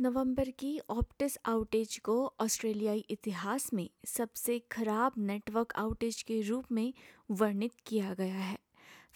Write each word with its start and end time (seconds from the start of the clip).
नवंबर 0.00 0.50
की 0.50 0.80
obtuse 0.90 1.38
outage 1.46 1.98
को 1.98 2.34
ऑस्ट्रेलियाई 2.40 2.98
इतिहास 2.98 3.72
में 3.72 3.90
सबसे 4.04 4.58
खराब 4.58 5.12
नेटवर्क 5.18 5.72
आउटेज 5.76 6.22
के 6.22 6.40
रूप 6.40 6.64
में 6.72 6.94
वर्णित 7.30 7.72
किया 7.86 8.14
गया 8.14 8.34
है। 8.34 8.58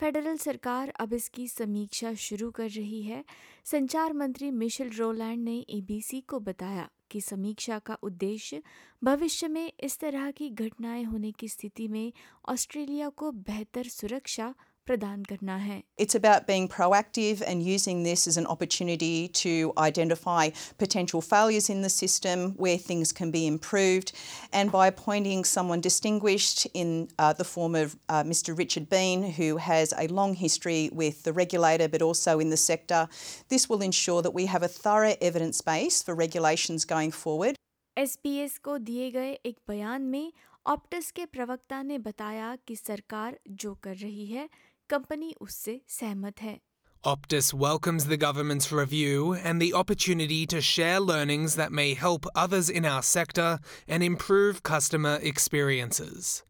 फेडरल 0.01 0.37
सरकार 0.37 0.89
अब 0.89 1.13
इसकी 1.13 1.49
समीक्षा 1.49 2.15
शुरू 2.15 2.51
कर 2.51 2.69
रही 2.71 3.03
है। 3.03 3.25
संचार 3.65 4.13
मंत्री 4.13 4.51
मिशेल 4.51 4.91
रोलैंड 4.91 5.45
ने 5.45 5.59
एबीसी 5.71 6.21
को 6.21 6.41
बताया 6.41 6.89
कि 7.11 7.21
समीक्षा 7.21 7.79
का 7.79 7.99
उद्देश्य 8.03 8.63
भविष्य 9.05 9.49
में 9.49 9.73
इस 9.81 9.99
तरह 9.99 10.31
की 10.31 10.51
घटनाएँ 10.51 11.05
होने 11.05 11.33
की 11.33 11.49
स्थिति 11.49 11.89
में 11.89 12.13
ऑस्ट्रेलिया 12.49 13.09
को 13.09 13.33
बेहतर 13.33 13.85
सुरक्षा 13.85 14.55
प्रदान 14.87 15.23
करना 15.25 15.57
है। 15.57 15.83
It's 16.01 16.17
about 16.17 16.47
being 16.47 16.69
proactive 16.69 17.43
and 17.43 17.63
using 17.67 18.05
this 18.05 18.27
as 18.29 18.39
an 18.39 18.45
opportunity 18.55 19.13
to 19.43 19.53
identify 19.83 20.51
potential 20.81 21.21
failures 21.23 21.71
in 21.71 21.83
the 21.83 21.89
system 21.95 22.47
where 22.61 22.81
things 22.89 23.13
can 23.21 23.31
be 23.31 23.45
improved 23.47 24.11
and 24.55 24.71
by 24.71 24.91
appointing 24.91 25.45
someone 25.53 25.81
distinguished 25.81 26.69
in 26.75 26.93
the 27.21 27.43
form 27.45 27.77
of 27.77 27.97
mister 28.27 28.57
Richard 28.57 28.87
Bean 28.91 29.25
who 29.39 29.57
has 29.69 29.95
a 29.95 30.07
long 30.13 30.37
history 30.41 30.79
with 30.95 31.23
the 31.27 31.39
regulator 31.39 31.89
but 31.89 32.03
also 32.03 32.41
in 32.41 32.51
the 32.51 32.63
sector 32.67 33.07
this 33.51 33.71
will 33.71 33.83
ensure 33.85 34.23
that 34.23 34.37
we 34.37 34.47
have 34.47 34.65
a 34.65 34.73
thorough 34.87 35.17
evidence 35.23 35.63
base 35.67 36.05
for 36.07 36.21
regulations 36.21 36.87
going 36.93 37.13
forward 37.15 37.57
SPS 37.97 38.57
को 38.65 38.77
दिए 38.81 39.11
गए 39.11 39.33
एक 39.47 39.57
बयान 39.69 40.03
में 40.11 40.33
Optus 40.67 41.11
के 41.11 41.25
प्रवक्ता 41.27 41.83
ने 41.83 41.99
बताया 41.99 42.55
कि 42.69 42.77
सरकार 42.77 43.39
जो 43.63 43.75
कर 43.85 43.95
रही 43.97 44.27
है 44.27 44.49
कंपनी 44.91 45.35
उससे 45.41 45.81
सहमत 45.89 46.43
है 46.43 46.59
Optus 47.05 47.47
welcomes 47.55 48.05
the 48.07 48.19
government's 48.19 48.71
review 48.71 49.33
and 49.33 49.63
the 49.63 49.73
opportunity 49.73 50.41
to 50.47 50.61
share 50.61 51.01
learnings 51.01 51.55
that 51.57 51.73
may 51.73 51.95
help 51.95 52.27
others 52.35 52.69
in 52.71 52.85
our 52.85 53.03
sector 53.03 53.59
and 53.89 54.03
improve 54.03 54.63
customer 54.63 55.15
experiences. 55.31 56.43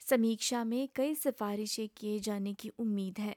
समीक्षा 0.00 0.62
में 0.64 0.88
कई 0.94 1.14
सिफारिशें 1.14 1.88
किए 1.96 2.18
जाने 2.20 2.54
की 2.54 2.70
उम्मीद 2.78 3.18
है 3.18 3.36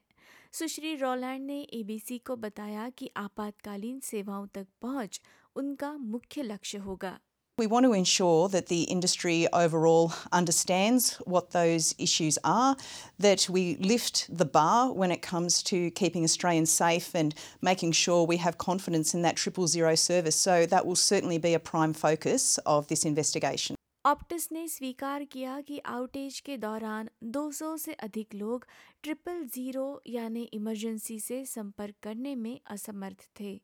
सुश्री 0.53 0.95
रोलैंड 0.95 1.45
ने 1.45 1.59
एबीसी 1.73 2.17
को 2.17 2.35
बताया 2.35 2.89
कि 2.97 3.09
आपातकालीन 3.17 3.99
सेवाओं 4.03 4.47
तक 4.47 4.67
पहुँच 4.81 5.21
उनका 5.55 5.91
मुख्य 5.97 6.43
लक्ष्य 6.43 6.77
होगा 6.77 7.17
We 7.60 7.66
want 7.66 7.84
to 7.86 7.94
ensure 7.94 8.50
that 8.50 8.66
the 8.66 8.82
industry 8.82 9.48
overall 9.50 10.12
understands 10.30 11.14
what 11.24 11.52
those 11.52 11.94
issues 11.98 12.38
are, 12.44 12.76
that 13.18 13.48
we 13.48 13.76
lift 13.76 14.26
the 14.28 14.44
bar 14.44 14.92
when 14.92 15.10
it 15.10 15.22
comes 15.22 15.62
to 15.62 15.90
keeping 15.92 16.22
Australians 16.22 16.70
safe 16.70 17.14
and 17.14 17.34
making 17.62 17.92
sure 17.92 18.26
we 18.26 18.36
have 18.36 18.58
confidence 18.58 19.14
in 19.14 19.22
that 19.22 19.36
triple 19.36 19.66
zero 19.68 19.94
service. 19.94 20.36
So 20.36 20.66
that 20.66 20.84
will 20.84 20.96
certainly 20.96 21.38
be 21.38 21.54
a 21.54 21.58
prime 21.58 21.94
focus 21.94 22.58
of 22.66 22.88
this 22.88 23.06
investigation. 23.06 23.76
Optus 24.06 24.48
ने 24.52 24.66
स्वीकार 24.68 25.24
किया 25.32 25.60
कि 25.68 25.78
outage 25.86 26.38
के 26.46 26.56
दौरान 26.64 27.08
200 27.36 27.76
से 27.78 27.92
अधिक 28.02 28.34
लोग 28.34 28.66
triple 29.02 29.42
zero 29.54 29.88
यानी 30.08 30.42
इमरजेंसी 30.54 31.18
से 31.20 31.44
संपर्क 31.46 31.94
करने 32.02 32.34
में 32.44 32.58
असमर्थ 32.70 33.28
थे 33.40 33.58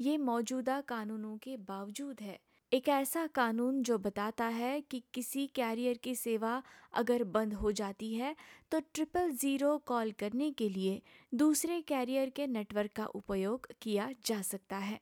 ये 0.00 0.16
मौजूदा 0.18 0.80
कानूनों 0.88 1.36
के 1.42 1.56
बावजूद 1.68 2.20
है 2.22 2.38
एक 2.71 2.87
ऐसा 2.89 3.25
कानून 3.27 3.81
जो 3.83 3.97
बताता 3.97 4.45
है 4.45 4.79
कि 4.81 5.01
किसी 5.13 5.45
कैरियर 5.47 5.97
की 5.97 6.13
सेवा 6.15 6.61
अगर 6.93 7.23
बंद 7.23 7.53
हो 7.53 7.71
जाती 7.71 8.13
है 8.13 8.35
तो 8.71 8.79
ट्रिपल 8.93 9.31
ज़ीरो 9.31 9.77
कॉल 9.77 10.11
करने 10.11 10.49
के 10.51 10.69
लिए 10.69 11.01
दूसरे 11.33 11.81
कैरियर 11.81 12.29
के 12.29 12.47
नेटवर्क 12.47 12.91
का 12.95 13.05
उपयोग 13.05 13.67
किया 13.81 14.09
जा 14.25 14.41
सकता 14.41 14.77
है। 14.77 14.99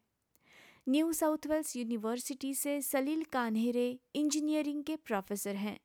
न्यू 0.89 1.11
साउथ 1.13 1.47
वेल्स 1.47 1.75
यूनिवर्सिटी 1.75 2.53
से 2.53 2.81
सलील 2.81 3.23
कान्हेरे 3.23 3.87
इंजीनियरिंग 4.15 4.83
के 4.83 4.95
प्रोफेसर 4.95 5.55
हैं। 5.55 5.79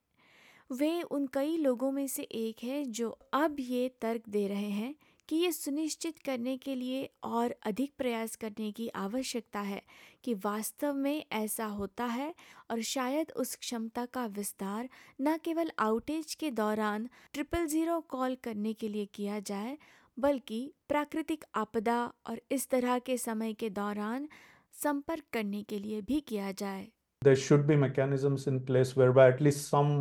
वे 0.72 1.02
उन 1.02 1.26
कई 1.26 1.56
लोगों 1.56 1.90
में 1.92 2.06
से 2.06 2.22
एक 2.22 2.64
हैं 2.64 2.84
जो 2.92 3.10
अब 3.32 3.56
ये 3.60 3.88
तर्क 4.00 4.28
दे 4.28 4.46
रहे 4.48 4.70
हैं 4.70 4.94
कि 5.28 5.36
ये 5.36 5.50
सुनिश्चित 5.52 6.18
करने 6.26 6.56
के 6.56 6.74
लिए 6.74 7.08
और 7.24 7.54
अधिक 7.66 7.92
प्रयास 7.98 8.34
करने 8.36 8.70
की 8.72 8.88
आवश्यकता 8.96 9.60
है 9.60 9.82
कि 10.24 10.34
वास्तव 10.44 10.94
में 10.94 11.24
ऐसा 11.32 11.66
होता 11.78 12.04
है 12.04 12.32
और 12.70 12.80
शायद 12.92 13.32
उस 13.36 13.54
क्षमता 13.56 14.04
का 14.14 14.26
विस्तार 14.36 14.88
न 15.20 15.36
केवल 15.44 15.70
आउटेज 15.78 16.34
के 16.40 16.50
दौरान 16.60 17.08
ट्रिपल 17.32 17.66
ज़ीरो 17.66 18.00
कॉल 18.08 18.36
करने 18.44 18.72
के 18.72 18.88
लिए 18.88 19.06
किया 19.14 19.38
जाए 19.50 19.76
बल्कि 20.16 20.60
प्राकृतिक 20.88 21.44
आपदा 21.56 22.02
और 22.26 22.40
इस 22.52 22.68
तरह 22.70 22.98
के 23.06 23.16
समय 23.18 23.52
के 23.52 23.70
दौरान 23.70 24.28
संपर्क 24.74 25.24
करने 25.32 25.62
के 25.62 25.78
लिए 25.78 26.00
भी 26.02 26.20
किया 26.28 26.52
जाए 26.52 26.86
there 27.22 27.40
should 27.42 27.62
be 27.66 27.76
mechanisms 27.82 28.42
in 28.46 28.56
place 28.68 28.90
whereby 29.00 29.24
at 29.28 29.38
least 29.40 29.68
some 29.68 29.92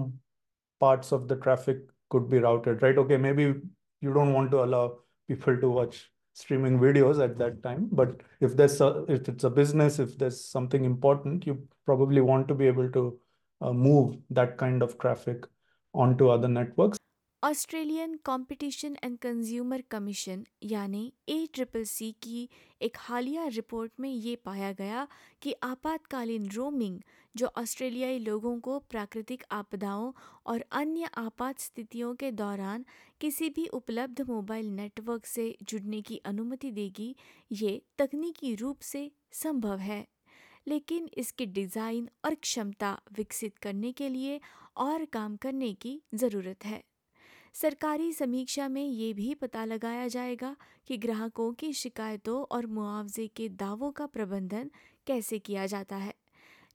parts 0.81 1.13
of 1.17 1.27
the 1.27 1.35
traffic 1.37 1.77
could 2.11 2.25
be 2.29 2.39
routed, 2.39 2.81
right? 2.81 2.97
Okay, 2.97 3.17
maybe 3.17 3.43
you 4.01 4.13
don't 4.13 4.33
want 4.33 4.51
to 4.51 4.63
allow 4.63 4.81
people 5.35 5.57
to 5.57 5.69
watch 5.69 6.09
streaming 6.33 6.79
videos 6.79 7.23
at 7.23 7.37
that 7.37 7.61
time, 7.61 7.87
but 7.91 8.21
if 8.39 8.55
there's 8.55 8.81
a, 8.81 9.05
if 9.07 9.29
it's 9.29 9.43
a 9.43 9.49
business, 9.49 9.99
if 9.99 10.17
there's 10.17 10.43
something 10.43 10.83
important, 10.83 11.45
you 11.45 11.67
probably 11.85 12.21
want 12.21 12.47
to 12.47 12.55
be 12.55 12.67
able 12.67 12.89
to 12.91 13.19
uh, 13.61 13.71
move 13.71 14.17
that 14.29 14.57
kind 14.57 14.81
of 14.81 14.97
traffic 14.97 15.45
onto 15.93 16.29
other 16.29 16.47
networks. 16.47 16.97
Australian 17.43 18.13
competition 18.25 18.95
and 19.03 19.17
consumer 19.19 19.81
commission, 19.91 20.43
यानी 20.63 21.01
A 21.29 21.47
triple 21.53 21.83
C 21.83 22.11
की 22.21 22.47
एक 22.81 22.97
हालिया 22.97 23.47
report 23.47 23.91
में 23.99 24.09
ये 24.09 24.35
पाया 24.45 24.71
गया 24.73 25.07
कि 25.41 25.53
आपातकालीन 25.63 26.47
रोमिंग 26.49 26.99
जो 27.35 27.47
ऑस्ट्रेलियाई 27.57 28.19
लोगों 28.19 28.57
को 28.59 28.77
प्राकृतिक 28.89 29.43
आपदाओं 29.51 30.11
और 30.45 30.63
अन्य 30.71 31.09
आपात 31.17 31.59
स्थितियों 31.59 32.13
के 32.15 32.31
दौरान 32.33 32.85
किसी 33.21 33.49
भी 33.49 33.67
उपलब्ध 33.73 34.21
मोबाइल 34.29 34.69
नेटवर्क 34.71 35.25
से 35.25 35.55
जुड़ने 35.63 36.01
की 36.01 36.21
अनुमति 36.25 36.71
देगी, 36.71 37.15
ये 37.51 37.81
तकनीकी 37.97 38.53
रूप 38.55 38.79
से 38.83 39.09
संभव 39.33 39.77
है। 39.79 40.05
लेकिन 40.67 41.09
इसकी 41.17 41.45
डिज़ाइन 41.51 42.09
और 42.25 42.35
क्षमता 42.37 42.97
विकसित 43.17 43.57
करने 43.57 43.91
के 43.91 44.09
लिए 44.09 44.39
और 44.77 45.05
काम 45.13 45.35
करने 45.37 45.73
की 45.75 45.99
ज़रूरत 46.15 46.65
है। 46.65 46.83
सरकारी 47.55 48.11
समीक्षा 48.13 48.67
में 48.67 48.85
ये 48.85 49.13
भी 49.13 49.33
पता 49.35 49.65
लगाया 49.65 50.07
जाएगा 50.07 50.55
कि 50.87 50.97
ग्राहकों 50.97 51.51
की 51.53 51.71
शिकायतों 51.73 52.41
और 52.51 52.65
मुआवजे 52.65 53.27
के 53.27 53.49
दावों 53.49 53.91
का 53.91 54.05
प्रबंधन 54.05 54.71
कैसे 55.07 55.39
किया 55.39 55.65
जाता 55.65 55.95
है 55.95 56.13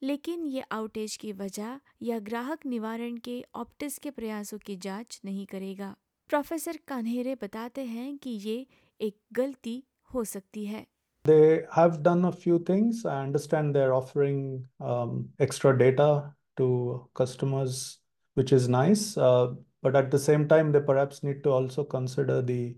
लेकिन 0.03 0.45
ये 0.47 0.63
आउटेज 0.73 1.17
की 1.17 1.33
वजह 1.33 1.81
या 2.03 2.19
ग्राहक 2.19 2.67
निवारण 2.67 3.17
के 3.17 3.45
ऑप्टिस 3.55 3.99
के 3.99 4.11
प्रयासों 4.11 4.59
की 4.59 4.77
जाँच 4.77 5.21
नहीं 5.25 5.47
करेगा 5.47 5.95
प्रोफेसर 6.31 6.79
कान्हेरे 6.89 7.35
बताते 7.35 7.85
हैं 7.85 8.17
कि 8.19 8.31
ये 8.31 8.67
एक 9.01 9.17
गलती 9.33 9.83
हो 10.15 10.25
सकती 10.25 10.67
है 10.67 10.87
They 11.25 11.65
have 11.73 11.97
done 12.03 12.25
a 12.25 12.33
few 12.33 12.59
things. 12.59 13.05
I 13.05 13.23
understand 13.23 13.75
they're 13.75 13.95
offering 13.95 14.69
um, 14.81 15.29
extra 15.39 15.73
data 15.79 16.35
to 16.57 16.69
customers, 17.15 17.99
which 18.37 18.53
is 18.53 18.69
nice. 18.69 19.03
Uh, 19.19 19.49
but 19.83 19.97
at 19.97 20.11
the 20.11 20.19
same 20.19 20.49
time, 20.49 20.73
they 20.73 20.81
perhaps 20.81 21.23
need 21.23 21.43
to 21.45 21.51
also 21.51 21.85
consider 21.85 22.43
the 22.43 22.77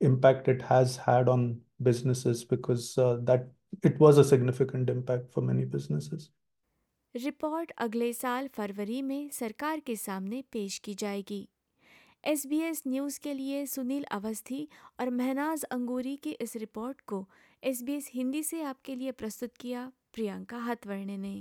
impact 0.00 0.48
it 0.48 0.62
has 0.62 0.96
had 0.98 1.28
on 1.28 1.60
businesses 1.82 2.44
because 2.44 2.96
uh, 2.98 3.18
that 3.22 3.48
it 3.82 3.98
was 3.98 4.18
a 4.18 4.24
significant 4.24 4.90
impact 4.90 5.32
for 5.32 5.42
many 5.42 5.64
businesses. 5.66 6.30
Report 7.14 7.70
अगले 7.78 8.12
साल 8.12 8.48
फरवरी 8.54 9.00
में 9.02 9.28
सरकार 9.32 9.80
के 9.86 9.94
सामने 9.96 10.42
पेश 10.52 10.78
की 10.84 10.94
जाएगी 10.94 11.46
S 12.24 12.46
B 12.46 12.60
S 12.62 12.82
news 12.86 13.18
के 13.22 13.34
लिए 13.34 13.64
सुनील 13.66 14.04
अवस्थी 14.12 14.66
और 15.00 15.10
महनाज 15.10 15.64
अंगूरी 15.72 16.16
की 16.24 16.30
इस 16.40 16.56
रिपोर्ट 16.56 17.00
को 17.06 17.24
एस 17.62 17.82
बी 17.82 17.92
एस 17.92 18.10
हिंदी 18.14 18.42
से 18.42 18.62
आपके 18.62 18.94
लिए 18.94 19.12
प्रस्तुत 19.12 19.56
किया 19.60 19.90
प्रियंका 20.14 20.58
हतवर्णे 20.64 21.16
ने 21.16 21.36